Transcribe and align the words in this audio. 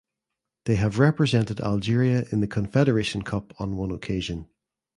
They 0.65 0.77
have 0.77 0.97
represented 0.97 1.61
Algeria 1.61 2.25
in 2.31 2.39
the 2.39 2.47
Confederation 2.47 3.21
Cup 3.21 3.53
on 3.61 3.77
one 3.77 3.91
occasion. 3.91 4.47